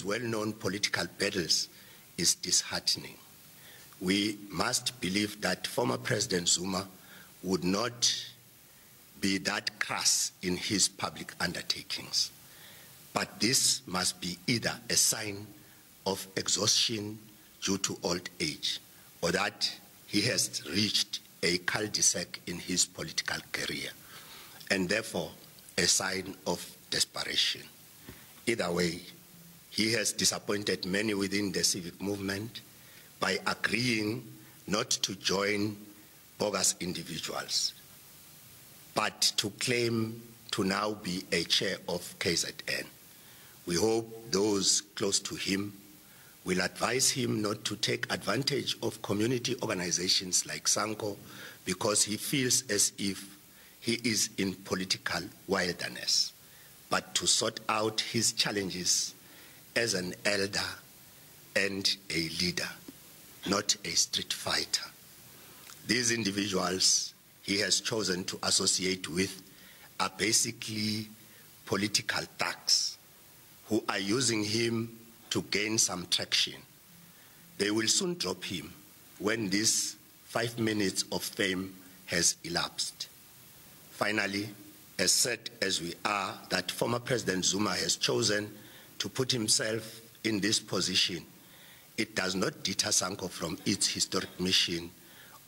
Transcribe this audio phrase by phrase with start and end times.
[0.00, 1.68] his well-known political battles
[2.16, 3.16] is disheartening.
[4.00, 6.88] We must believe that former President Zuma
[7.42, 8.24] would not
[9.20, 12.30] be that crass in his public undertakings.
[13.12, 15.46] But this must be either a sign
[16.06, 17.18] of exhaustion
[17.62, 18.80] due to old age
[19.20, 19.70] or that
[20.06, 23.90] he has reached a cul-de-sac in his political career
[24.70, 25.30] and therefore
[25.76, 27.60] a sign of desperation.
[28.46, 29.00] Either way,
[29.70, 32.60] he has disappointed many within the civic movement
[33.20, 34.24] by agreeing
[34.66, 35.76] not to join
[36.38, 37.74] bogus individuals,
[38.94, 40.20] but to claim
[40.50, 42.84] to now be a chair of KZN.
[43.66, 45.72] We hope those close to him
[46.44, 51.16] will advise him not to take advantage of community organizations like Sanko
[51.64, 53.36] because he feels as if
[53.80, 56.32] he is in political wilderness,
[56.88, 59.14] but to sort out his challenges
[59.76, 60.60] as an elder
[61.56, 62.68] and a leader,
[63.48, 64.86] not a street fighter.
[65.86, 69.42] These individuals he has chosen to associate with
[69.98, 71.08] are basically
[71.66, 72.98] political thugs
[73.68, 74.96] who are using him
[75.30, 76.54] to gain some traction.
[77.58, 78.72] They will soon drop him
[79.18, 81.74] when this five minutes of fame
[82.06, 83.08] has elapsed.
[83.92, 84.48] Finally,
[84.98, 88.50] as sad as we are that former President Zuma has chosen
[89.00, 91.24] to put himself in this position,
[91.96, 94.90] it does not deter Sanko from its historic mission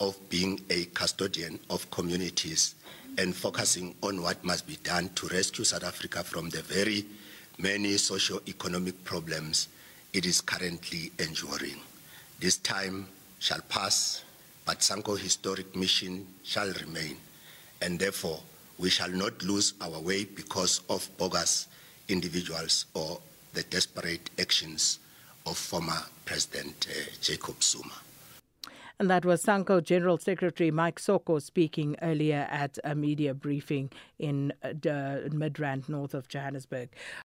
[0.00, 2.74] of being a custodian of communities
[3.18, 7.04] and focusing on what must be done to rescue South Africa from the very
[7.58, 9.68] many socio-economic problems
[10.14, 11.76] it is currently enduring.
[12.40, 13.06] This time
[13.38, 14.24] shall pass,
[14.64, 17.16] but Sanko historic mission shall remain,
[17.82, 18.40] and therefore
[18.78, 21.68] we shall not lose our way because of bogus
[22.08, 23.20] individuals or
[23.52, 24.98] the desperate actions
[25.46, 27.94] of former President uh, Jacob Zuma.
[28.98, 34.52] And that was Sanko General Secretary Mike Soko speaking earlier at a media briefing in
[34.62, 34.68] uh,
[35.30, 36.90] Midrand, north of Johannesburg.